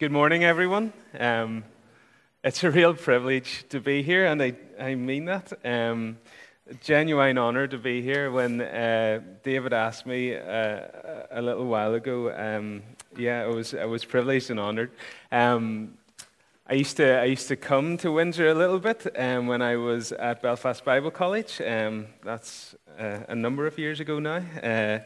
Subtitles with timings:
[0.00, 0.94] Good morning, everyone.
[1.18, 1.62] Um,
[2.42, 5.52] it's a real privilege to be here, and I, I mean that.
[5.62, 6.16] Um,
[6.80, 8.30] genuine honor to be here.
[8.30, 10.86] When uh, David asked me uh,
[11.30, 12.82] a little while ago, um,
[13.14, 14.90] yeah, I was, I was privileged and honored.
[15.30, 15.98] Um,
[16.66, 19.76] I used, to, I used to come to Windsor a little bit um, when I
[19.76, 21.60] was at Belfast Bible College.
[21.60, 24.42] Um, that's uh, a number of years ago now.
[24.62, 25.00] Uh,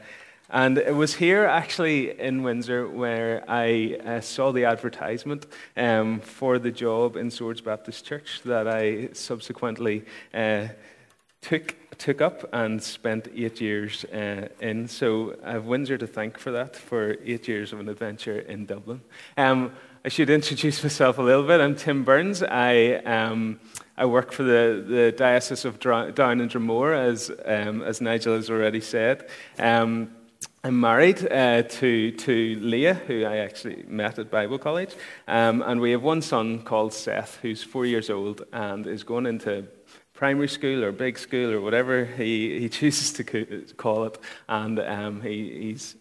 [0.51, 6.59] and it was here, actually, in Windsor, where I uh, saw the advertisement um, for
[6.59, 10.05] the job in Swords Baptist Church that I subsequently
[10.35, 10.69] uh,
[11.41, 14.87] took, took up and spent eight years uh, in.
[14.89, 18.67] So I have Windsor to thank for that, for eight years of an adventure in
[18.67, 19.01] Dublin.
[19.37, 19.73] Um,
[20.05, 21.63] I should introduce myself a little bit.
[21.63, 22.43] I'm Tim Burns.
[22.43, 23.59] I, um,
[23.97, 28.51] I work for the, the Diocese of Down and Dromore, as, um, as Nigel has
[28.51, 29.27] already said.
[30.67, 34.95] I'm married uh, to, to Leah, who I actually met at Bible College.
[35.29, 39.27] Um, and we have one son called Seth, who's four years old and is going
[39.27, 39.67] into
[40.15, 44.19] primary school or big school or whatever he, he chooses to call it.
[44.49, 45.97] And um, he, he's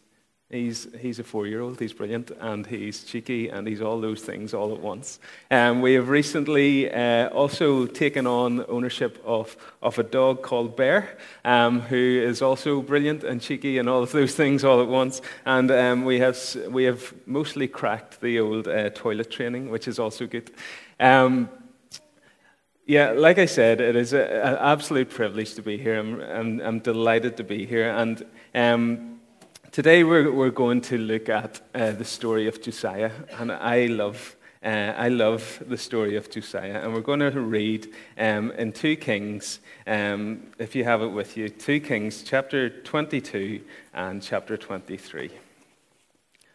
[0.54, 4.22] He's, he's a four year old, he's brilliant, and he's cheeky, and he's all those
[4.22, 5.20] things all at once.
[5.50, 11.18] Um, we have recently uh, also taken on ownership of, of a dog called Bear,
[11.44, 15.24] um, who is also brilliant and cheeky and all of those things all at once.
[15.44, 16.38] And um, we, have,
[16.70, 20.52] we have mostly cracked the old uh, toilet training, which is also good.
[21.00, 21.50] Um,
[22.86, 25.98] yeah, like I said, it is an absolute privilege to be here.
[25.98, 27.90] I'm, I'm, I'm delighted to be here.
[27.90, 28.24] And
[28.54, 29.13] um,
[29.74, 34.36] Today we're, we're going to look at uh, the story of Josiah, and I love,
[34.64, 36.80] uh, I love the story of Josiah.
[36.84, 41.36] And we're going to read um, in 2 Kings, um, if you have it with
[41.38, 43.62] you, 2 Kings chapter 22
[43.96, 45.24] and chapter 23.
[45.24, 45.32] And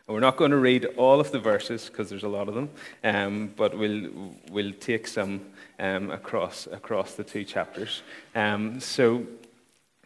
[0.06, 2.70] we're not going to read all of the verses because there's a lot of them,
[3.02, 5.40] um, but we'll, we'll take some
[5.80, 8.02] um, across, across the two chapters.
[8.36, 9.26] Um, so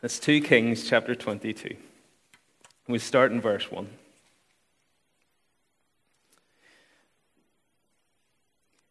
[0.00, 1.76] that's 2 Kings chapter 22.
[2.92, 3.88] We start in verse 1.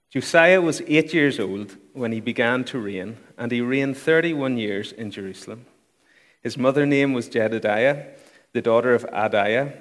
[0.10, 4.92] Josiah was eight years old when he began to reign, and he reigned 31 years
[4.92, 5.68] in Jerusalem.
[6.42, 8.18] His mother name was Jedidiah,
[8.54, 9.80] the daughter of Adaiah,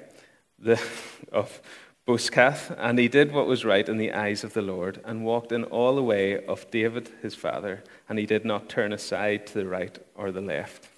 [0.59, 0.79] the,
[1.31, 1.59] of
[2.05, 5.51] Bozkath, and he did what was right in the eyes of the Lord, and walked
[5.51, 9.55] in all the way of David his father, and he did not turn aside to
[9.55, 10.89] the right or the left.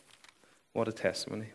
[0.73, 1.51] What a testimony.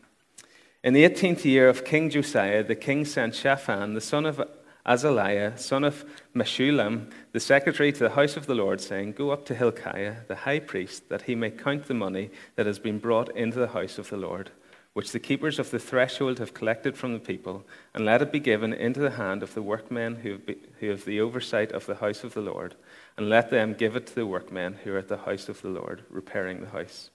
[0.84, 4.40] In the 18th year of King Josiah, the king sent Shaphan, the son of
[4.86, 6.04] Azaliah, son of
[6.36, 10.36] Meshullam, the secretary to the house of the Lord, saying, Go up to Hilkiah, the
[10.36, 13.98] high priest, that he may count the money that has been brought into the house
[13.98, 14.52] of the Lord,
[14.92, 18.38] which the keepers of the threshold have collected from the people, and let it be
[18.38, 21.86] given into the hand of the workmen who have, be, who have the oversight of
[21.86, 22.76] the house of the Lord,
[23.16, 25.70] and let them give it to the workmen who are at the house of the
[25.70, 27.10] Lord, repairing the house.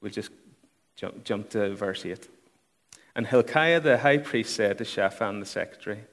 [0.00, 0.30] We'll just
[0.94, 2.28] jump, jump to verse 8.
[3.14, 6.04] And Hilkiah the high priest said to Shaphan the secretary,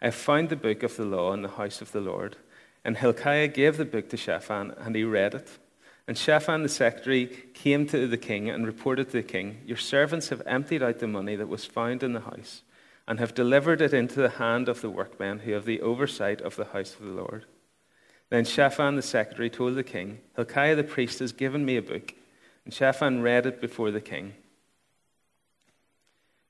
[0.00, 2.36] I have found the book of the law in the house of the Lord.
[2.84, 5.58] And Hilkiah gave the book to Shaphan, and he read it.
[6.06, 10.28] And Shaphan the secretary came to the king and reported to the king, Your servants
[10.28, 12.62] have emptied out the money that was found in the house,
[13.08, 16.56] and have delivered it into the hand of the workmen who have the oversight of
[16.56, 17.46] the house of the Lord.
[18.30, 22.14] Then Shaphan the secretary told the king, Hilkiah the priest has given me a book.
[22.64, 24.34] And Shaphan read it before the king.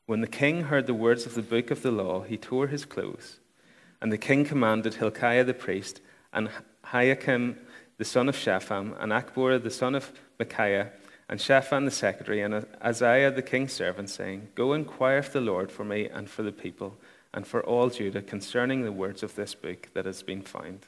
[0.06, 2.84] When the king heard the words of the book of the law, he tore his
[2.84, 3.41] clothes.
[4.00, 6.00] And the king commanded Hilkiah the priest,
[6.33, 6.49] and
[6.84, 7.56] Ahikam
[7.99, 10.93] the son of Shaphan, and Achbor the son of Micaiah,
[11.28, 15.72] and Shaphan the secretary, and Isaiah the king's servant, saying, Go inquire of the Lord
[15.72, 16.97] for me and for the people,
[17.34, 20.87] and for all Judah concerning the words of this book that has been found.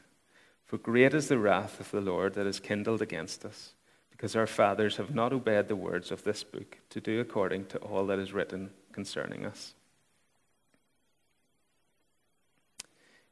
[0.64, 3.72] For great is the wrath of the Lord that is kindled against us,
[4.12, 7.78] because our fathers have not obeyed the words of this book to do according to
[7.78, 9.74] all that is written concerning us.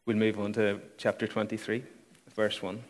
[0.04, 1.82] We'll move on to chapter 23,
[2.36, 2.84] verse 1.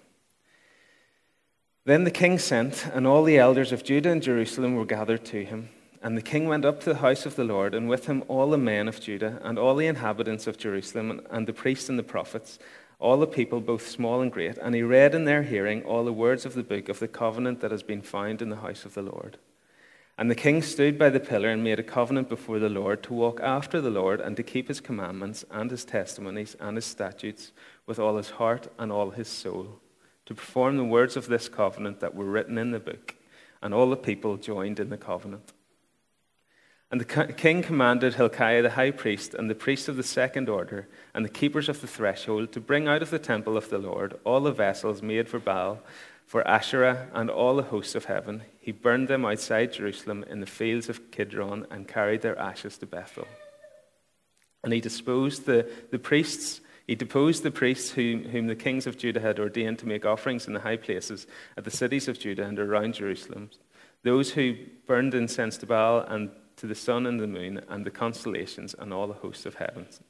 [1.87, 5.43] Then the king sent, and all the elders of Judah and Jerusalem were gathered to
[5.43, 5.70] him.
[6.02, 8.50] And the king went up to the house of the Lord, and with him all
[8.50, 12.02] the men of Judah, and all the inhabitants of Jerusalem, and the priests and the
[12.02, 12.58] prophets,
[12.99, 14.58] all the people, both small and great.
[14.58, 17.62] And he read in their hearing all the words of the book of the covenant
[17.62, 19.38] that has been found in the house of the Lord.
[20.19, 23.13] And the king stood by the pillar and made a covenant before the Lord to
[23.13, 27.53] walk after the Lord and to keep his commandments and his testimonies and his statutes
[27.85, 29.81] with all his heart and all his soul,
[30.25, 33.15] to perform the words of this covenant that were written in the book.
[33.61, 35.53] And all the people joined in the covenant.
[36.91, 40.89] And the king commanded Hilkiah the high priest and the priests of the second order
[41.15, 44.19] and the keepers of the threshold to bring out of the temple of the Lord
[44.25, 45.81] all the vessels made for Baal,
[46.26, 48.43] for Asherah, and all the hosts of heaven.
[48.58, 52.87] He burned them outside Jerusalem in the fields of Kidron and carried their ashes to
[52.87, 53.28] Bethel.
[54.64, 58.99] And he disposed the, the priests, he deposed the priests whom, whom the kings of
[58.99, 62.44] Judah had ordained to make offerings in the high places at the cities of Judah
[62.44, 63.50] and around Jerusalem,
[64.02, 64.56] those who
[64.88, 68.93] burned incense to Baal and to the sun and the moon and the constellations and
[68.93, 70.00] all the hosts of heavens.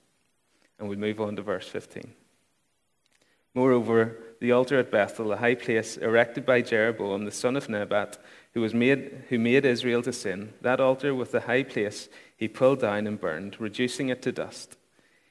[0.78, 2.14] And we move on to verse 15.
[3.56, 8.18] Moreover, the altar at Bethel, a high place erected by Jeroboam, the son of Nebat,
[8.52, 12.48] who, was made, who made Israel to sin, that altar with the high place he
[12.48, 14.76] pulled down and burned, reducing it to dust.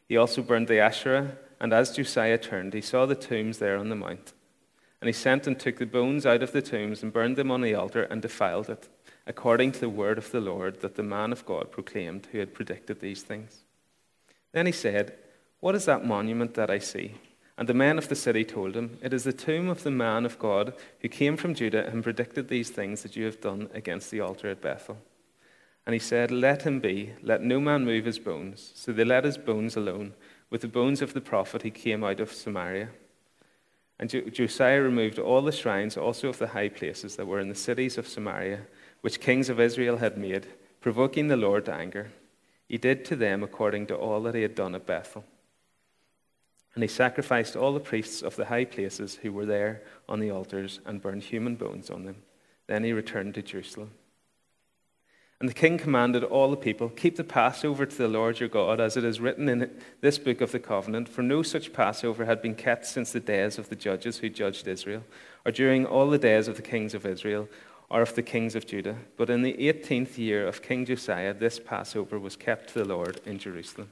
[0.10, 3.89] He also burned the Asherah, and as Josiah turned, he saw the tombs there on
[3.89, 4.33] the mount.
[5.01, 7.62] And he sent and took the bones out of the tombs and burned them on
[7.62, 8.89] the altar and defiled it
[9.27, 12.56] according to the word of the Lord that the man of God proclaimed who had
[12.56, 13.66] predicted these things.
[14.51, 15.16] Then he said,
[15.60, 17.16] What is that monument that I see?
[17.57, 20.25] And the men of the city told him, It is the tomb of the man
[20.25, 24.11] of God who came from Judah and predicted these things that you have done against
[24.11, 24.97] the altar at Bethel.
[25.85, 28.71] And he said, Let him be, let no man move his bones.
[28.75, 30.13] So they let his bones alone.
[30.49, 32.89] With the bones of the prophet he came out of Samaria.
[33.97, 37.55] And Josiah removed all the shrines also of the high places that were in the
[37.55, 38.67] cities of Samaria
[39.05, 40.47] which kings of Israel had made,
[40.81, 42.09] provoking the Lord to anger.
[42.67, 45.23] He did to them according to all that he had done at Bethel.
[46.75, 50.30] And he sacrificed all the priests of the high places who were there on the
[50.30, 52.18] altars and burned human bones on them.
[52.68, 53.92] Then he returned to Jerusalem.
[55.39, 58.80] And the king commanded all the people, Keep the Passover to the Lord your God,
[58.80, 59.69] as it is written in
[60.01, 61.10] this book of the covenant.
[61.10, 64.68] For no such Passover had been kept since the days of the judges who judged
[64.68, 65.04] Israel,
[65.45, 67.50] or during all the days of the kings of Israel,
[67.89, 68.98] or of the kings of Judah.
[69.18, 73.19] But in the 18th year of King Josiah, this Passover was kept to the Lord
[73.25, 73.92] in Jerusalem.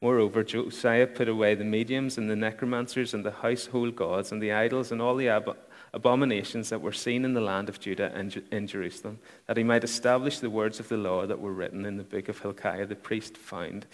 [0.00, 4.52] Moreover, Josiah put away the mediums and the necromancers and the household gods and the
[4.52, 5.56] idols and all the ab-
[5.92, 9.82] abominations that were seen in the land of Judah and in Jerusalem, that he might
[9.82, 12.94] establish the words of the law that were written in the book of Hilkiah the
[12.94, 13.86] priest found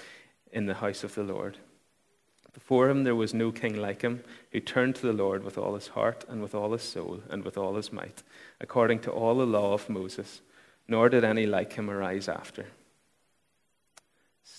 [0.52, 1.56] in the house of the Lord.
[2.52, 4.22] Before him there was no king like him,
[4.52, 7.44] who turned to the Lord with all his heart and with all his soul and
[7.44, 8.22] with all his might,
[8.60, 10.42] according to all the law of Moses,
[10.86, 12.66] nor did any like him arise after.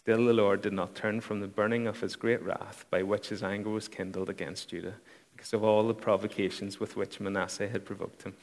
[0.05, 3.29] Still the Lord did not turn from the burning of his great wrath, by which
[3.29, 4.93] his anger was kindled against Judah,
[5.35, 8.35] because of all the provocations with which Manasseh had provoked him.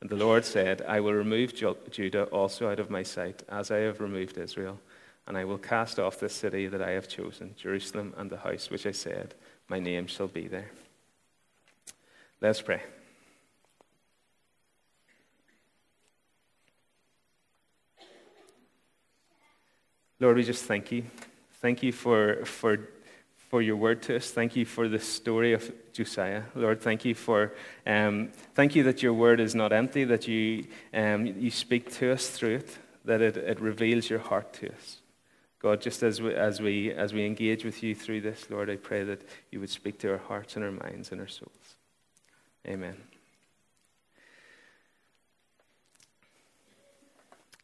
[0.00, 3.78] And the Lord said, I will remove Judah also out of my sight, as I
[3.78, 4.80] have removed Israel
[5.26, 8.70] and I will cast off the city that I have chosen, Jerusalem, and the house
[8.70, 9.34] which I said,
[9.68, 10.70] My name shall be there.
[12.40, 12.82] Let's pray.
[20.18, 21.04] Lord, we just thank you.
[21.60, 22.88] Thank you for, for,
[23.50, 24.30] for your word to us.
[24.30, 26.44] Thank you for the story of Josiah.
[26.54, 27.52] Lord, thank you for
[27.86, 32.12] um, thank you that your word is not empty, that you, um, you speak to
[32.12, 34.98] us through it, that it, it reveals your heart to us.
[35.58, 38.76] God, just as we, as, we, as we engage with you through this, Lord, I
[38.76, 41.76] pray that you would speak to our hearts and our minds and our souls.
[42.66, 42.96] Amen.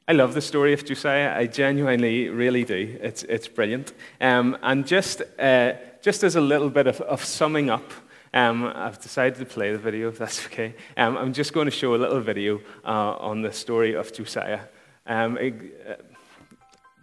[0.09, 1.33] I love the story of Josiah.
[1.37, 2.99] I genuinely, really do.
[3.01, 3.93] It's, it's brilliant.
[4.21, 7.89] Um, and just, uh, just as a little bit of, of summing up,
[8.35, 10.75] um, I've decided to play the video, if that's okay.
[10.97, 14.61] Um, I'm just going to show a little video uh, on the story of Josiah.
[15.07, 15.55] Um, it,
[15.89, 15.95] uh,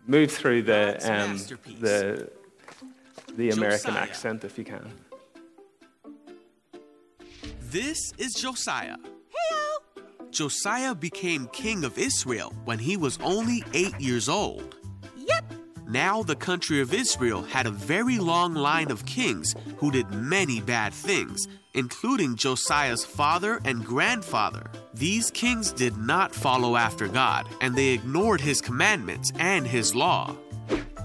[0.05, 1.37] move through the, um,
[1.79, 2.29] the,
[3.33, 4.03] the American Josiah.
[4.03, 4.91] accent if you can.
[7.61, 8.97] This is Josiah.
[10.31, 14.75] Josiah became king of Israel when he was only eight years old.
[15.17, 15.53] Yep.
[15.87, 20.61] Now the country of Israel had a very long line of kings who did many
[20.61, 24.69] bad things, including Josiah's father and grandfather.
[24.93, 30.35] These kings did not follow after God, and they ignored his commandments and his law.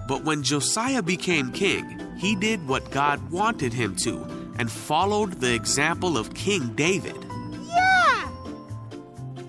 [0.06, 4.22] But when Josiah became king, he did what God wanted him to
[4.58, 7.23] and followed the example of King David.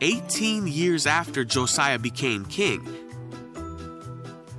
[0.01, 0.07] Yeah!
[0.07, 2.87] 18 years after Josiah became king,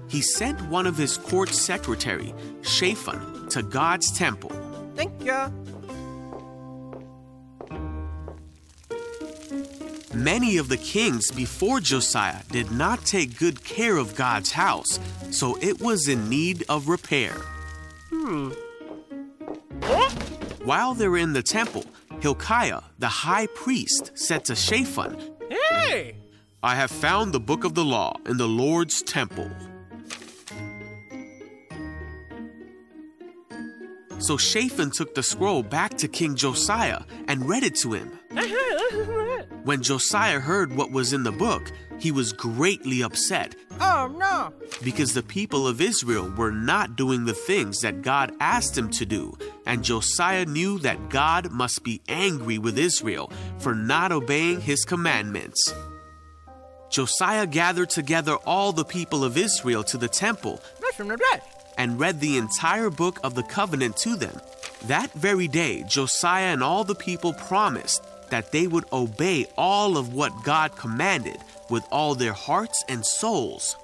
[0.09, 4.51] he sent one of his court secretary, Shaphan, to God's temple.
[4.95, 5.53] Thank you.
[10.15, 14.99] Many of the kings before Josiah did not take good care of God's house,
[15.31, 17.35] so it was in need of repair.
[18.11, 18.53] Hmm.
[20.65, 21.85] While they're in the temple,
[22.27, 25.17] Hilkiah, the high priest, said to Shaphan,
[25.49, 26.17] Hey!
[26.61, 29.49] I have found the book of the law in the Lord's temple.
[34.19, 38.19] So Shaphan took the scroll back to King Josiah and read it to him.
[39.67, 44.53] When Josiah heard what was in the book, he was greatly upset oh no!
[44.85, 49.05] because the people of Israel were not doing the things that God asked him to
[49.05, 54.85] do, and Josiah knew that God must be angry with Israel for not obeying his
[54.85, 55.75] commandments.
[56.89, 60.61] Josiah gathered together all the people of Israel to the temple
[61.77, 64.41] And read the entire book of the covenant to them.
[64.87, 70.15] That very day, Josiah and all the people promised that they would obey all of
[70.15, 73.77] what God commanded with all their hearts and souls.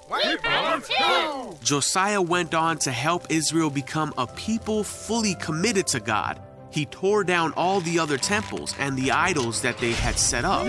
[1.63, 6.39] Josiah went on to help Israel become a people fully committed to God.
[6.71, 10.65] He tore down all the other temples and the idols that they had set up.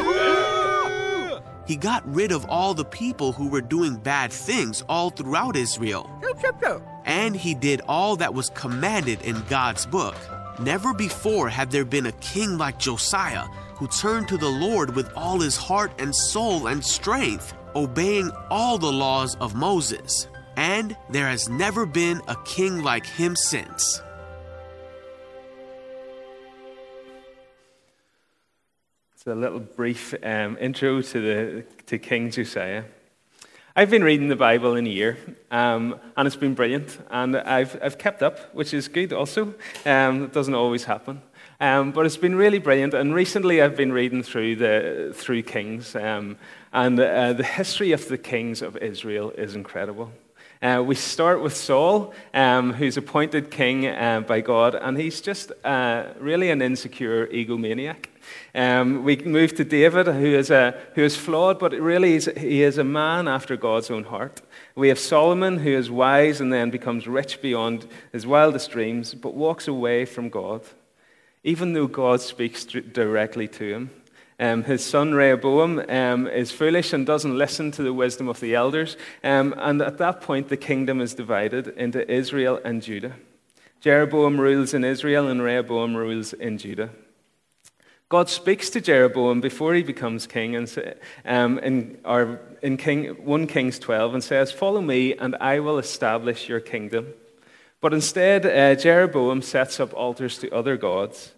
[1.66, 6.10] He got rid of all the people who were doing bad things all throughout Israel.
[7.04, 10.16] And he did all that was commanded in God's book.
[10.58, 15.10] Never before had there been a king like Josiah who turned to the Lord with
[15.16, 20.28] all his heart and soul and strength, obeying all the laws of Moses.
[20.56, 24.00] And there has never been a king like him since.
[29.26, 32.84] It's a little brief um, intro to, the, to King Josiah.
[33.74, 35.16] I've been reading the Bible in a year,
[35.50, 39.54] um, and it's been brilliant, and I've, I've kept up, which is good also.
[39.86, 41.22] Um, it doesn't always happen.
[41.58, 45.96] Um, but it's been really brilliant, and recently I've been reading through, the, through Kings,
[45.96, 46.36] um,
[46.74, 50.12] and uh, the history of the kings of Israel is incredible.
[50.60, 55.50] Uh, we start with Saul, um, who's appointed king uh, by God, and he's just
[55.64, 58.08] uh, really an insecure egomaniac.
[58.54, 62.62] Um, we move to David, who is, a, who is flawed, but really is, he
[62.62, 64.42] is a man after God's own heart.
[64.74, 69.34] We have Solomon, who is wise and then becomes rich beyond his wildest dreams, but
[69.34, 70.62] walks away from God,
[71.42, 73.90] even though God speaks directly to him.
[74.40, 78.54] Um, his son Rehoboam um, is foolish and doesn't listen to the wisdom of the
[78.54, 78.96] elders.
[79.22, 83.14] Um, and at that point, the kingdom is divided into Israel and Judah.
[83.80, 86.90] Jeroboam rules in Israel, and Rehoboam rules in Judah.
[88.14, 90.94] God speaks to Jeroboam before he becomes king and,
[91.24, 95.78] um, in, or in king, 1 Kings 12 and says, Follow me, and I will
[95.78, 97.12] establish your kingdom.
[97.80, 101.32] But instead, uh, Jeroboam sets up altars to other gods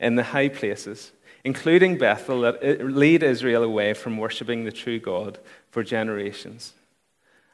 [0.00, 1.12] in the high places
[1.44, 5.38] including Bethel, that lead Israel away from worshipping the true God
[5.70, 6.72] for generations.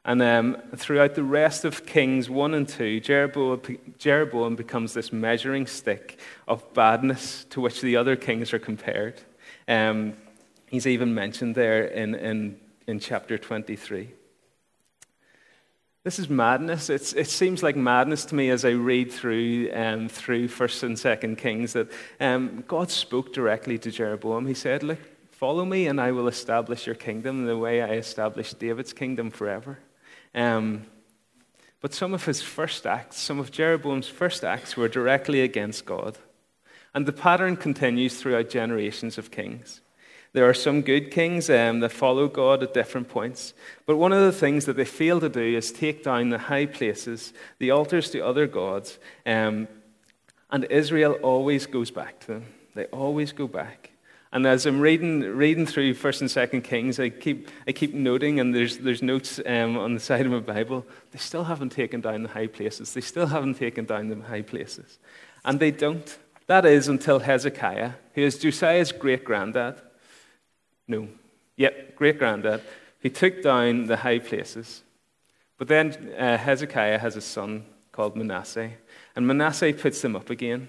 [0.08, 3.60] And um, throughout the rest of Kings 1 and 2, Jeroboam,
[3.98, 9.20] Jeroboam becomes this measuring stick of badness to which the other kings are compared.
[9.68, 10.14] Um,
[10.70, 14.08] he's even mentioned there in, in, in chapter 23.
[16.04, 16.88] This is madness.
[16.88, 20.98] It's, it seems like madness to me as I read through um, through First and
[20.98, 24.46] Second Kings that um, God spoke directly to Jeroboam.
[24.46, 25.00] He said, "Look,
[25.32, 29.80] follow me, and I will establish your kingdom the way I established David's kingdom forever."
[30.34, 30.86] Um,
[31.80, 36.18] but some of his first acts, some of Jeroboam's first acts, were directly against God,
[36.94, 39.80] and the pattern continues throughout generations of kings.
[40.32, 43.54] There are some good kings um, that follow God at different points.
[43.86, 46.66] But one of the things that they fail to do is take down the high
[46.66, 48.98] places, the altars to other gods.
[49.24, 49.68] Um,
[50.50, 52.46] and Israel always goes back to them.
[52.74, 53.90] They always go back.
[54.30, 58.40] And as I'm reading, reading through First and Second Kings, I keep, I keep noting,
[58.40, 62.02] and there's, there's notes um, on the side of my Bible, they still haven't taken
[62.02, 62.92] down the high places.
[62.92, 64.98] They still haven't taken down the high places.
[65.44, 66.18] And they don't.
[66.46, 69.80] That is until Hezekiah, who is Josiah's great granddad,
[70.86, 71.08] no.
[71.56, 72.62] Yep, great granddad.
[73.00, 74.82] He took down the high places.
[75.58, 78.72] But then uh, Hezekiah has a son called Manasseh,
[79.14, 80.68] and Manasseh puts them up again.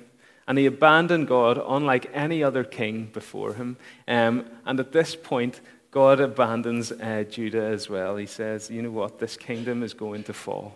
[0.49, 3.77] And he abandoned God unlike any other king before him.
[4.07, 8.17] Um, and at this point, God abandons uh, Judah as well.
[8.17, 9.19] He says, You know what?
[9.19, 10.75] This kingdom is going to fall.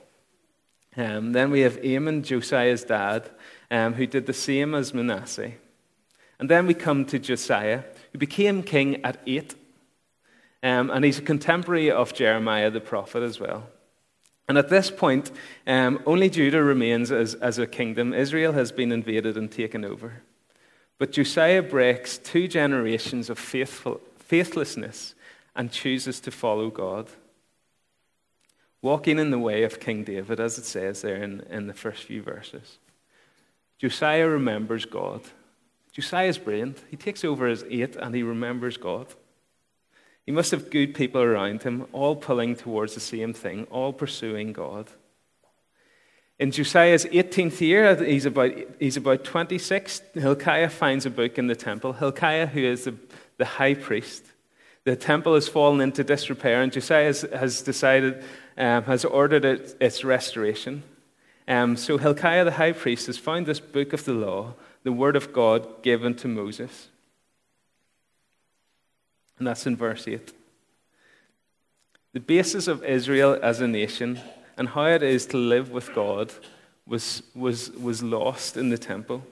[0.95, 3.31] Um, then we have Amon, Josiah's dad,
[3.71, 5.53] um, who did the same as Manasseh.
[6.37, 9.55] And then we come to Josiah, who became king at eight.
[10.61, 13.67] Um, and he's a contemporary of Jeremiah the prophet as well.
[14.47, 15.31] And at this point,
[15.65, 18.13] um, only Judah remains as, as a kingdom.
[18.13, 20.21] Israel has been invaded and taken over.
[20.97, 25.15] But Josiah breaks two generations of faithful, faithlessness
[25.55, 27.09] and chooses to follow God.
[28.81, 32.03] Walking in the way of King David, as it says there in, in the first
[32.03, 32.79] few verses.
[33.77, 35.21] Josiah remembers God.
[35.93, 36.83] Josiah is brilliant.
[36.89, 39.07] He takes over as eight and he remembers God.
[40.25, 44.53] He must have good people around him, all pulling towards the same thing, all pursuing
[44.53, 44.89] God.
[46.39, 51.55] In Josiah's 18th year, he's about, he's about 26, Hilkiah finds a book in the
[51.55, 51.93] temple.
[51.93, 52.95] Hilkiah, who is the,
[53.37, 54.25] the high priest,
[54.85, 58.23] the temple has fallen into disrepair, and Josiah has, has decided,
[58.57, 60.83] um, has ordered it, its restoration.
[61.47, 65.15] Um, so Hilkiah the high priest has found this book of the law, the word
[65.15, 66.89] of God given to Moses.
[69.37, 70.33] And that's in verse 8.
[72.13, 74.19] The basis of Israel as a nation
[74.57, 76.31] and how it is to live with God
[76.85, 79.23] was, was, was lost in the temple.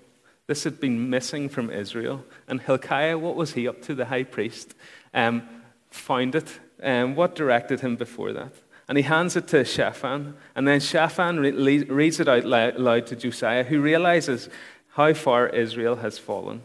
[0.48, 2.26] This had been missing from Israel.
[2.48, 4.74] And Hilkiah, what was he up to, the high priest?
[5.14, 5.48] Um,
[5.92, 6.60] found it.
[6.82, 8.54] Um, what directed him before that?
[8.88, 10.36] And he hands it to Shaphan.
[10.56, 14.50] And then Shaphan re- reads it out loud to Josiah, who realizes
[14.90, 16.64] how far Israel has fallen.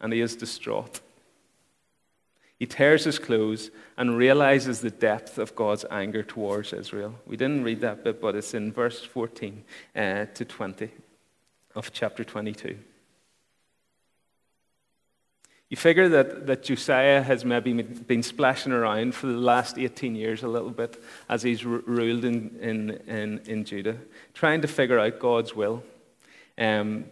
[0.00, 1.00] And he is distraught.
[2.64, 7.14] He tears his clothes and realizes the depth of God's anger towards Israel.
[7.26, 9.62] We didn't read that bit, but it's in verse 14
[9.94, 10.88] uh, to 20
[11.74, 12.78] of chapter 22.
[15.68, 20.42] You figure that, that Josiah has maybe been splashing around for the last 18 years
[20.42, 23.98] a little bit as he's ruled in, in, in, in Judah,
[24.32, 25.82] trying to figure out God's will.
[26.56, 27.04] Um,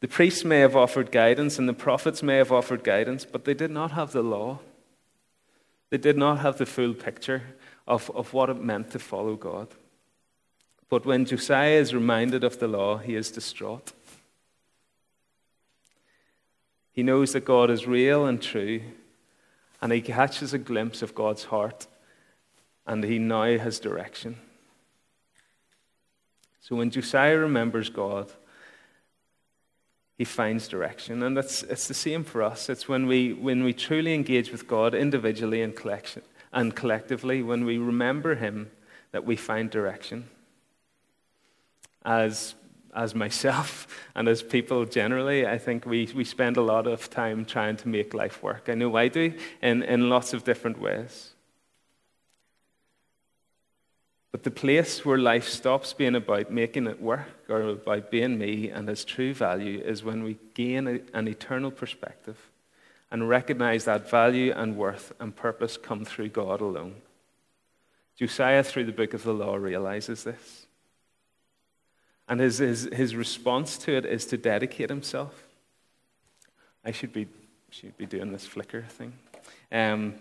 [0.00, 3.52] the priests may have offered guidance and the prophets may have offered guidance, but they
[3.52, 4.60] did not have the law.
[5.90, 7.42] They did not have the full picture
[7.86, 9.68] of, of what it meant to follow God.
[10.88, 13.92] But when Josiah is reminded of the law, he is distraught.
[16.92, 18.80] He knows that God is real and true,
[19.82, 21.86] and he catches a glimpse of God's heart,
[22.86, 24.38] and he now has direction.
[26.60, 28.32] So when Josiah remembers God,
[30.16, 31.22] he finds direction.
[31.22, 32.68] And that's, it's the same for us.
[32.68, 37.66] It's when we, when we truly engage with God individually and, collection, and collectively, when
[37.66, 38.70] we remember Him,
[39.12, 40.28] that we find direction.
[42.04, 42.54] As,
[42.94, 47.44] as myself and as people generally, I think we, we spend a lot of time
[47.44, 48.68] trying to make life work.
[48.68, 51.35] I know I do in, in lots of different ways.
[54.36, 58.68] But the place where life stops being about making it work or about being me
[58.68, 62.36] and its true value is when we gain a, an eternal perspective
[63.10, 66.96] and recognize that value and worth and purpose come through God alone.
[68.18, 70.66] Josiah, through the book of the law, realizes this.
[72.28, 75.46] And his, his, his response to it is to dedicate himself.
[76.84, 77.26] I should be,
[77.70, 79.14] should be doing this flicker thing.
[79.72, 80.16] Um,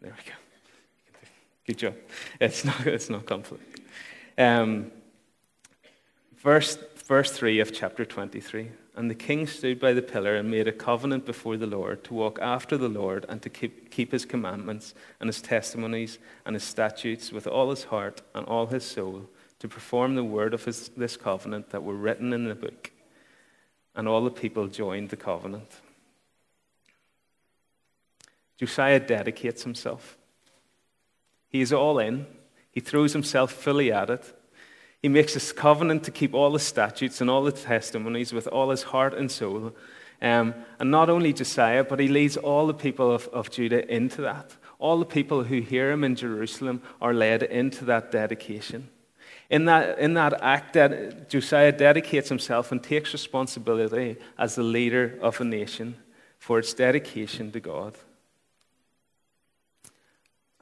[0.00, 0.41] there we go.
[1.66, 1.94] Good job.
[2.40, 3.80] It's not, it's not conflict.
[4.36, 4.90] Um,
[6.38, 8.70] verse, verse 3 of chapter 23.
[8.94, 12.14] And the king stood by the pillar and made a covenant before the Lord to
[12.14, 16.64] walk after the Lord and to keep, keep his commandments and his testimonies and his
[16.64, 20.90] statutes with all his heart and all his soul, to perform the word of his,
[20.90, 22.90] this covenant that were written in the book.
[23.94, 25.70] And all the people joined the covenant.
[28.58, 30.18] Josiah dedicates himself.
[31.52, 32.26] He's all in.
[32.72, 34.32] He throws himself fully at it.
[35.02, 38.70] He makes this covenant to keep all the statutes and all the testimonies with all
[38.70, 39.74] his heart and soul.
[40.22, 44.22] Um, and not only Josiah, but he leads all the people of, of Judah into
[44.22, 44.56] that.
[44.78, 48.88] All the people who hear him in Jerusalem are led into that dedication.
[49.50, 55.18] In that, in that act, that Josiah dedicates himself and takes responsibility as the leader
[55.20, 55.96] of a nation
[56.38, 57.94] for its dedication to God.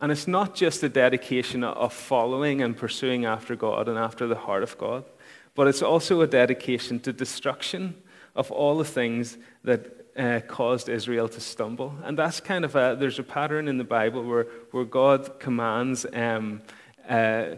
[0.01, 4.35] And it's not just a dedication of following and pursuing after God and after the
[4.35, 5.05] heart of God,
[5.55, 7.95] but it's also a dedication to destruction
[8.35, 11.95] of all the things that uh, caused Israel to stumble.
[12.05, 16.07] And that's kind of a, there's a pattern in the Bible where, where God commands
[16.13, 16.63] um,
[17.09, 17.57] uh,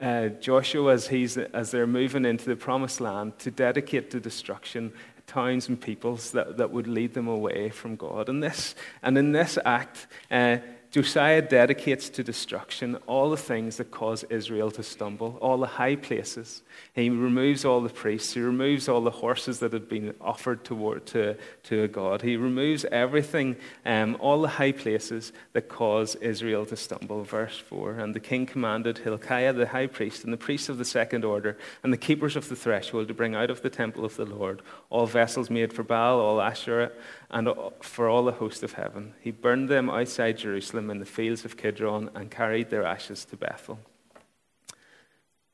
[0.00, 4.92] uh, Joshua, as, he's, as they're moving into the promised land, to dedicate to destruction
[5.26, 8.28] towns and peoples that, that would lead them away from God.
[8.28, 10.58] And, this, and in this act, uh,
[10.94, 15.96] Josiah dedicates to destruction all the things that cause Israel to stumble, all the high
[15.96, 16.62] places.
[16.92, 18.34] He removes all the priests.
[18.34, 22.22] He removes all the horses that had been offered toward, to, to a god.
[22.22, 27.24] He removes everything, um, all the high places that cause Israel to stumble.
[27.24, 30.84] Verse 4 And the king commanded Hilkiah the high priest and the priests of the
[30.84, 34.14] second order and the keepers of the threshold to bring out of the temple of
[34.14, 36.92] the Lord all vessels made for Baal, all Asherah,
[37.34, 37.48] and
[37.80, 39.12] for all the host of heaven.
[39.20, 43.36] He burned them outside Jerusalem in the fields of Kidron and carried their ashes to
[43.36, 43.80] Bethel.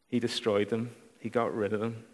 [0.06, 2.04] He destroyed them, he got rid of them.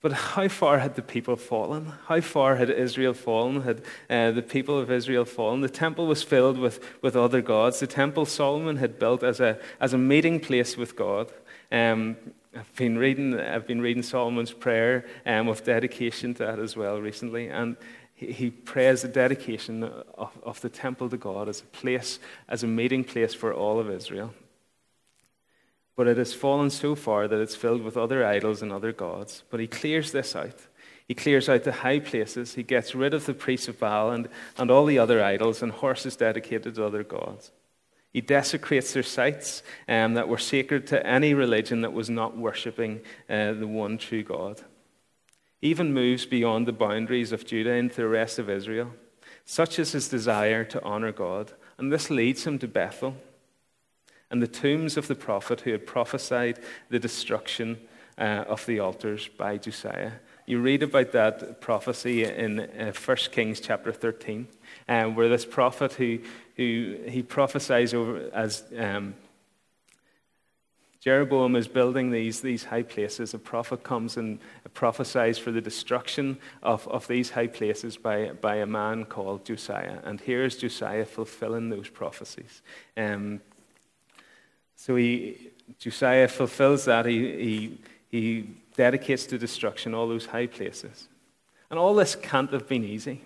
[0.00, 1.92] But how far had the people fallen?
[2.06, 3.62] How far had Israel fallen?
[3.62, 5.60] Had uh, the people of Israel fallen?
[5.60, 7.80] The temple was filled with, with other gods.
[7.80, 11.32] The temple Solomon had built as a, as a meeting place with God.
[11.70, 12.16] Um,
[12.54, 17.00] I've been reading, I've been reading Solomon's prayer um, with dedication to that as well
[17.00, 17.48] recently.
[17.48, 17.76] And
[18.14, 22.62] he, he prays the dedication of, of the temple to God as a place, as
[22.62, 24.34] a meeting place for all of Israel.
[25.96, 29.44] But it has fallen so far that it's filled with other idols and other gods.
[29.50, 30.66] But he clears this out.
[31.08, 32.54] He clears out the high places.
[32.54, 35.72] He gets rid of the priests of Baal and, and all the other idols and
[35.72, 37.50] horses dedicated to other gods.
[38.12, 43.00] He desecrates their sites um, that were sacred to any religion that was not worshipping
[43.28, 44.62] uh, the one true God.
[45.60, 48.92] He even moves beyond the boundaries of Judah into the rest of Israel.
[49.44, 53.16] Such is his desire to honor God, and this leads him to Bethel
[54.32, 57.78] and the tombs of the prophet who had prophesied the destruction
[58.16, 60.12] uh, of the altars by Josiah.
[60.46, 64.48] You read about that prophecy in uh, 1 Kings chapter 13,
[64.88, 66.20] um, where this prophet who,
[66.56, 69.14] who he prophesies over as um,
[71.02, 73.34] Jeroboam is building these, these high places.
[73.34, 74.38] A prophet comes and
[74.72, 79.98] prophesies for the destruction of, of these high places by, by a man called Josiah.
[80.04, 82.62] And here is Josiah fulfilling those prophecies.
[82.96, 83.40] Um,
[84.76, 87.04] so he, Josiah fulfills that.
[87.06, 91.08] He, he, he dedicates to destruction all those high places.
[91.68, 93.22] And all this can't have been easy.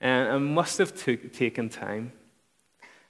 [0.00, 2.12] And it must have took, taken time.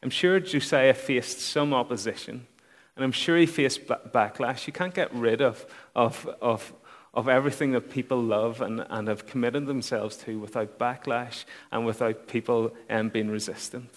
[0.06, 2.46] I'm sure Josiah faced some opposition.
[2.94, 4.68] And I'm sure he faced backlash.
[4.68, 5.66] You can't get rid of,
[5.96, 6.72] of, of,
[7.12, 12.28] of everything that people love and, and have committed themselves to without backlash and without
[12.28, 13.90] people um, being resistant.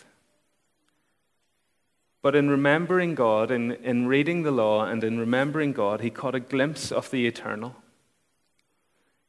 [2.24, 6.34] But in remembering God, in, in reading the law and in remembering God, he caught
[6.34, 7.76] a glimpse of the eternal.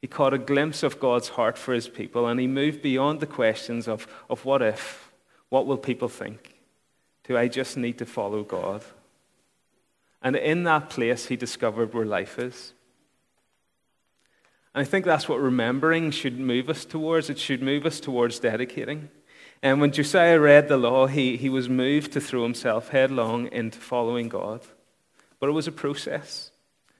[0.01, 3.27] He caught a glimpse of God's heart for his people, and he moved beyond the
[3.27, 5.13] questions of, of what if,
[5.51, 6.50] what will people think,
[7.31, 8.83] to I just need to follow God.
[10.21, 12.75] And in that place, he discovered where life is.
[14.75, 17.31] And I think that's what remembering should move us towards.
[17.31, 19.11] It should move us towards dedicating.
[19.63, 23.79] And when Josiah read the law, he, he was moved to throw himself headlong into
[23.79, 24.63] following God.
[25.39, 26.51] But it was a process.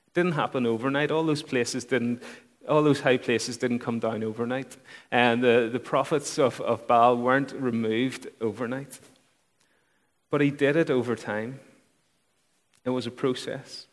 [0.07, 1.11] It didn't happen overnight.
[1.11, 2.23] All those places didn't,
[2.69, 4.77] all those high places didn't come down overnight.
[5.11, 9.01] And the, the prophets of, of Baal weren't removed overnight.
[10.31, 11.61] But he did it over time.
[12.85, 13.87] It was a process.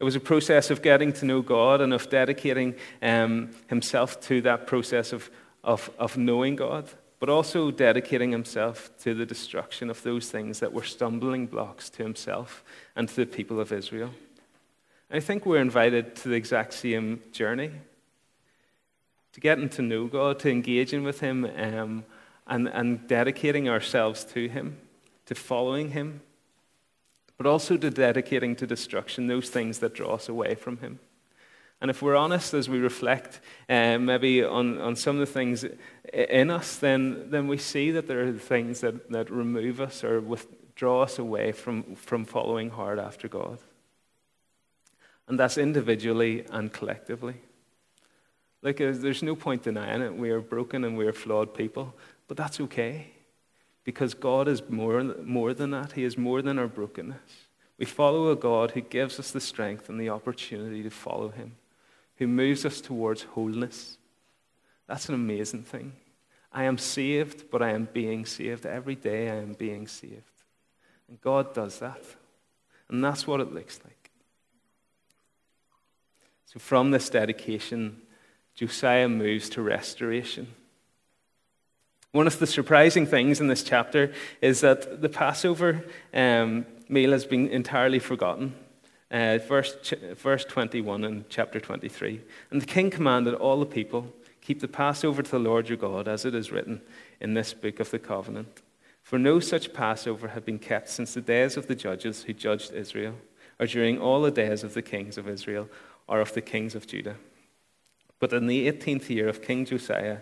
[0.00, 4.40] It was a process of getting to know God and of dedicating um, himself to
[4.42, 5.30] that process of,
[5.62, 6.88] of, of knowing God
[7.24, 12.02] but also dedicating himself to the destruction of those things that were stumbling blocks to
[12.02, 12.62] himself
[12.96, 14.10] and to the people of Israel.
[15.10, 17.70] I think we're invited to the exact same journey
[19.32, 22.04] to getting to know God, to engaging with Him, um,
[22.46, 24.76] and, and dedicating ourselves to Him,
[25.26, 26.20] to following Him,
[27.36, 31.00] but also to dedicating to destruction those things that draw us away from Him.
[31.80, 35.66] And if we're honest as we reflect uh, maybe on, on some of the things
[36.12, 40.20] in us, then, then we see that there are things that, that remove us or
[40.20, 43.58] withdraw us away from, from following hard after God.
[45.26, 47.36] And that's individually and collectively.
[48.62, 50.16] Like, uh, there's no point denying it.
[50.16, 51.94] We are broken and we are flawed people,
[52.28, 53.08] but that's okay
[53.84, 55.92] because God is more, more than that.
[55.92, 57.48] He is more than our brokenness.
[57.78, 61.56] We follow a God who gives us the strength and the opportunity to follow Him
[62.16, 63.98] who moves us towards wholeness.
[64.86, 65.94] That's an amazing thing.
[66.52, 68.64] I am saved, but I am being saved.
[68.64, 70.22] Every day I am being saved.
[71.08, 72.02] And God does that.
[72.88, 74.10] And that's what it looks like.
[76.46, 78.02] So from this dedication,
[78.54, 80.54] Josiah moves to restoration.
[82.14, 87.24] One of the surprising things in this chapter is that the Passover um, meal has
[87.24, 88.54] been entirely forgotten
[89.10, 89.74] uh, verse,
[90.16, 92.20] verse 21 in chapter 23.
[92.52, 96.06] And the king commanded all the people, Keep the Passover to the Lord your God,
[96.06, 96.82] as it is written
[97.20, 98.62] in this book of the covenant.
[99.02, 102.72] For no such Passover had been kept since the days of the judges who judged
[102.72, 103.16] Israel,
[103.58, 105.68] or during all the days of the kings of Israel,
[106.06, 107.16] or of the kings of Judah.
[108.20, 110.18] But in the 18th year of King Josiah,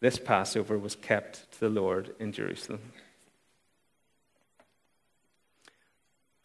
[0.00, 2.92] this Passover was kept to the Lord in Jerusalem.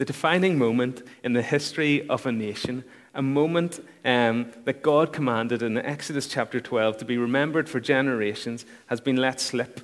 [0.02, 2.84] the defining moment in the history of a nation,
[3.14, 8.66] a moment um, that God commanded in Exodus chapter 12 to be remembered for generations,
[8.88, 9.80] has been let slip.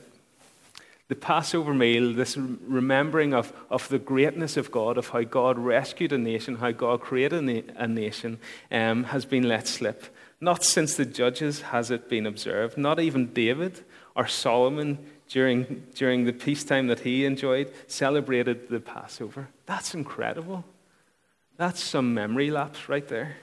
[1.07, 6.11] The Passover meal, this remembering of, of the greatness of God, of how God rescued
[6.11, 8.39] a nation, how God created a nation,
[8.71, 10.05] um, has been let slip
[10.39, 12.77] Not since the judges has it been observed.
[12.77, 13.83] Not even David
[14.15, 19.49] or Solomon, during, during the peacetime that he enjoyed, celebrated the Passover.
[19.65, 20.63] That's incredible.
[21.57, 23.37] That's some memory lapse right there.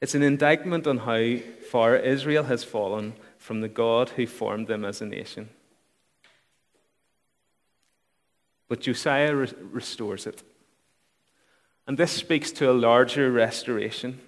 [0.00, 1.36] It's an indictment on how
[1.70, 5.48] far Israel has fallen from the God who formed them as a nation.
[8.66, 10.42] But Josiah re- restores it.
[11.86, 14.20] And this speaks to a larger restoration.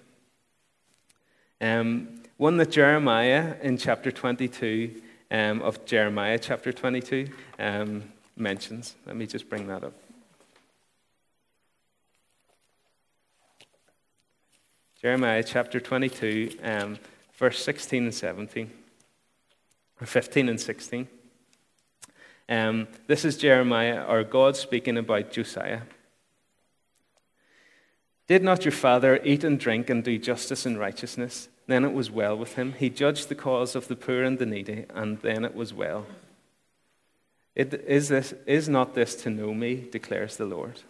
[1.61, 8.03] Um, one that Jeremiah in chapter 22 um, of Jeremiah chapter 22 um,
[8.35, 8.95] mentions.
[9.05, 9.93] Let me just bring that up.
[15.01, 16.97] Jeremiah chapter 22, um,
[17.37, 18.71] verse 16 and 17,
[20.01, 21.07] or 15 and 16.
[22.49, 25.81] Um, this is Jeremiah, or God speaking about Josiah.
[28.27, 31.49] Did not your father eat and drink and do justice and righteousness?
[31.67, 32.73] Then it was well with him.
[32.73, 36.05] He judged the cause of the poor and the needy, and then it was well.
[37.55, 40.81] It, is, this, is not this to know me, declares the Lord?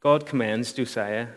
[0.00, 1.28] God commends Josiah.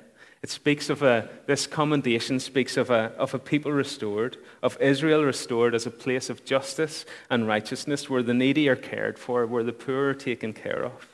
[0.47, 5.25] It speaks of a, this commendation speaks of a, of a people restored, of Israel
[5.25, 9.65] restored as a place of justice and righteousness where the needy are cared for, where
[9.65, 11.05] the poor are taken care of.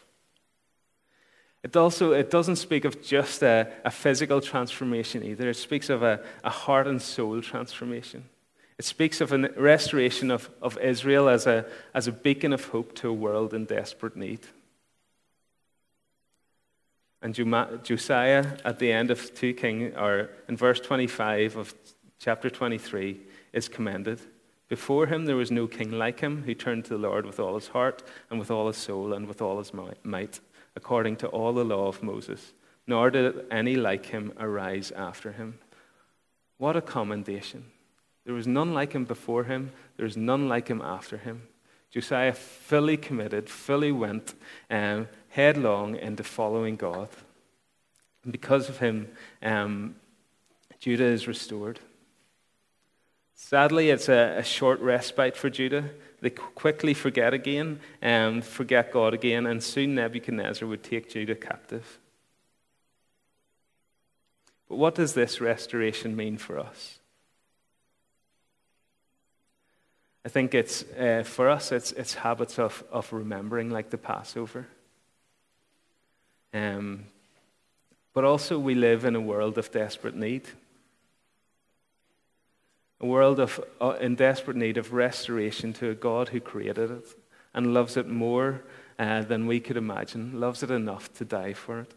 [1.64, 5.50] It also it doesn't speak of just a, a physical transformation either.
[5.50, 8.26] It speaks of a, a heart and soul transformation.
[8.78, 11.66] It speaks of a restoration of, of Israel as a,
[11.96, 14.42] as a beacon of hope to a world in desperate need.
[17.24, 21.74] And Josiah, at the end of 2 Kings, or in verse 25 of
[22.20, 23.18] chapter 23,
[23.54, 24.20] is commended.
[24.68, 27.56] Before him there was no king like him who turned to the Lord with all
[27.56, 29.72] his heart and with all his soul and with all his
[30.04, 30.42] might,
[30.76, 32.52] according to all the law of Moses.
[32.88, 35.60] Nor did any like him arise after him.
[36.58, 37.68] What a commendation!
[38.26, 41.44] There was none like him before him, there was none like him after him.
[41.94, 44.34] Josiah fully committed, fully went
[44.72, 47.10] um, headlong into following God.
[48.24, 49.10] And because of him,
[49.42, 49.96] um,
[50.80, 51.80] Judah is restored.
[53.34, 55.90] Sadly, it's a, a, short respite for Judah.
[56.22, 61.36] They quickly forget again and um, forget God again, and soon Nebuchadnezzar would take Judah
[61.36, 62.00] captive.
[64.70, 67.00] But what does this restoration mean for us?
[70.24, 74.68] I think it's, uh, for us, it's, it's habits of, of remembering, like the Passover.
[76.54, 77.06] Um,
[78.14, 80.44] but also, we live in a world of desperate need.
[83.02, 87.08] A world of, uh, in desperate need of restoration to a God who created it
[87.54, 88.62] and loves it more
[89.00, 91.94] uh, than we could imagine, loves it enough to die for it.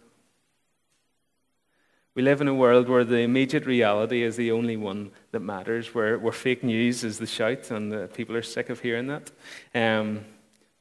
[2.15, 5.95] We live in a world where the immediate reality is the only one that matters,
[5.95, 9.31] where, where fake news is the shout, and people are sick of hearing that.
[9.75, 10.25] Um,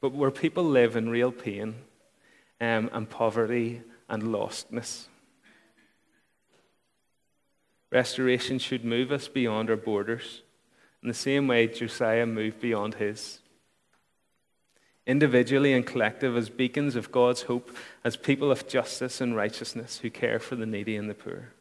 [0.00, 1.74] but where people live in real pain
[2.60, 5.06] um, and poverty and lostness.
[7.90, 10.42] Restoration should move us beyond our borders
[11.02, 13.40] in the same way Josiah moved beyond his
[15.06, 20.10] individually and collective, as beacons of God's hope, as people of justice and righteousness who
[20.10, 21.52] care for the needy and the poor.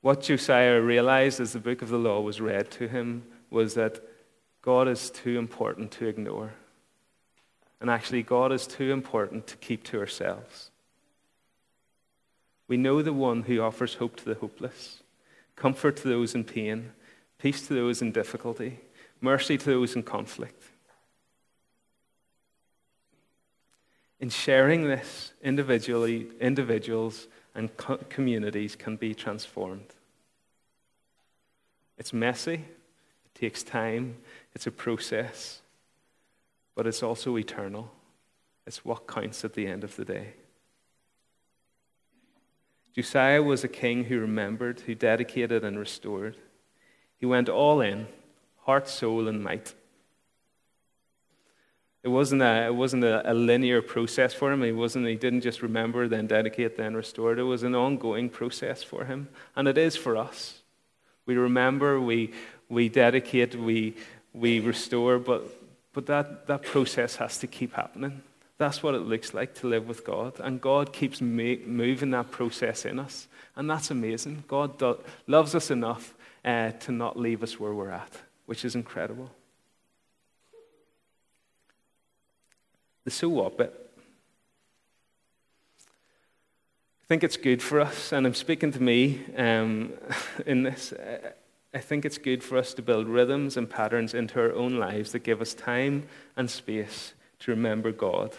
[0.00, 4.00] What Josiah realized as the book of the law was read to him was that
[4.62, 6.54] God is too important to ignore.
[7.80, 10.70] And actually, God is too important to keep to ourselves.
[12.66, 15.02] We know the one who offers hope to the hopeless,
[15.56, 16.92] comfort to those in pain,
[17.38, 18.80] peace to those in difficulty
[19.20, 20.62] mercy to those in conflict.
[24.20, 29.94] In sharing this, individually, individuals and co- communities can be transformed.
[31.96, 34.16] It's messy, it takes time,
[34.54, 35.60] it's a process,
[36.78, 37.90] but it's also eternal.
[38.64, 40.34] It's what counts at the end of the day.
[42.94, 46.36] Josiah was a king who remembered, who dedicated and restored.
[47.16, 48.06] He went all in
[48.58, 49.74] heart, soul, and might.
[52.04, 54.62] It wasn't, a, it wasn't a, a, linear process for him.
[54.62, 57.36] He, wasn't, he didn't just remember, then dedicate, then restore.
[57.36, 59.30] It was an ongoing process for him.
[59.56, 60.62] And it is for us.
[61.26, 62.34] We remember, we,
[62.68, 63.96] we dedicate, we,
[64.32, 65.57] we restore, but,
[65.98, 68.22] but that, that process has to keep happening.
[68.56, 70.38] That's what it looks like to live with God.
[70.38, 73.26] And God keeps moving that process in us.
[73.56, 74.44] And that's amazing.
[74.46, 78.16] God do- loves us enough uh, to not leave us where we're at
[78.48, 79.30] which is incredible.
[83.04, 83.74] The so what bit.
[87.02, 89.92] I think it's good for us, and I'm speaking to me um,
[90.46, 90.94] in this.
[91.72, 95.12] I think it's good for us to build rhythms and patterns into our own lives
[95.12, 98.34] that give us time and space to remember God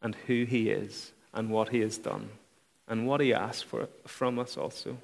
[0.00, 2.30] and who He is and what He has done
[2.88, 4.96] and what He asks for, from us also.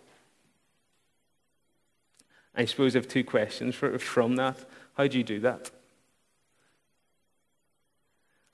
[2.55, 4.65] I suppose I have two questions for, from that.
[4.95, 5.71] How do you do that?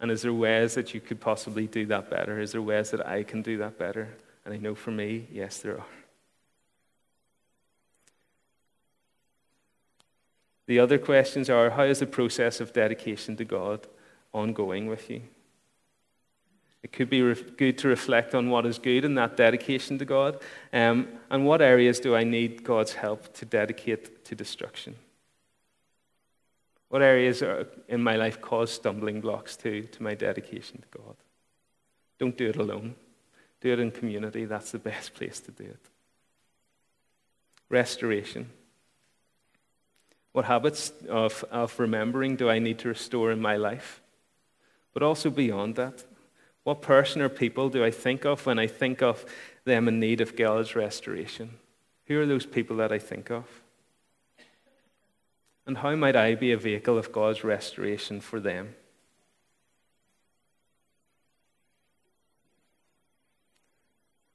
[0.00, 2.40] And is there ways that you could possibly do that better?
[2.40, 4.08] Is there ways that I can do that better?
[4.44, 5.86] And I know for me, yes, there are.
[10.66, 13.86] The other questions are how is the process of dedication to God
[14.32, 15.22] ongoing with you?
[16.82, 17.20] It could be
[17.56, 21.62] good to reflect on what is good in that dedication to God um, and what
[21.62, 24.96] areas do I need God's help to dedicate to destruction.
[26.90, 31.16] What areas are, in my life cause stumbling blocks to, to my dedication to God?
[32.18, 32.94] Don't do it alone.
[33.60, 34.44] Do it in community.
[34.44, 35.90] That's the best place to do it.
[37.70, 38.50] Restoration.
[40.34, 44.02] What habits of, of remembering do I need to restore in my life?
[44.92, 46.02] But also beyond that,
[46.64, 49.24] what person or people do I think of when I think of
[49.64, 51.50] them in need of God's restoration?
[52.06, 53.44] Who are those people that I think of?
[55.66, 58.74] And how might I be a vehicle of God's restoration for them?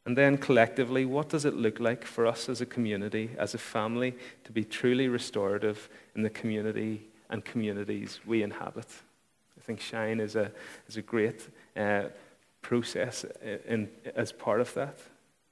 [0.09, 3.59] And then collectively, what does it look like for us as a community, as a
[3.59, 8.87] family, to be truly restorative in the community and communities we inhabit?
[9.55, 10.51] I think Shine is a,
[10.87, 12.05] is a great uh,
[12.63, 13.23] process
[13.67, 14.97] in, as part of that.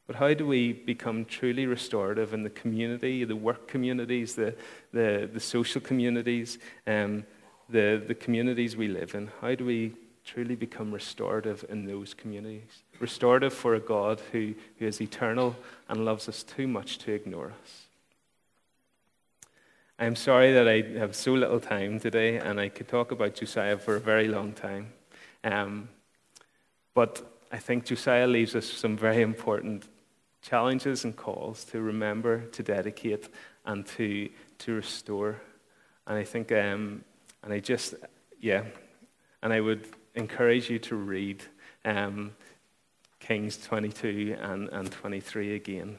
[0.08, 4.56] But how do we become truly restorative in the community, the work communities, the,
[4.92, 7.28] the, the social communities, um,
[7.70, 9.30] the, the communities we live in?
[9.40, 9.94] How do we
[10.28, 12.84] truly become restorative in those communities?
[13.00, 15.56] Restorative for a God who, who is eternal
[15.88, 17.84] and loves us too much to ignore us.
[19.98, 23.78] I'm sorry that I have so little time today, and I could talk about Josiah
[23.78, 24.94] for a very long time.
[25.44, 25.90] Um,
[26.94, 29.88] but I think Josiah leaves us some very important
[30.44, 33.30] challenges and calls to remember, to dedicate,
[33.66, 35.42] and to, to restore.
[36.06, 37.04] And I think, um,
[37.42, 37.96] and I just,
[38.40, 38.66] yeah,
[39.42, 41.44] and I would encourage you to read
[41.86, 42.32] um,
[43.20, 45.96] Kings 22 and, and 23 again,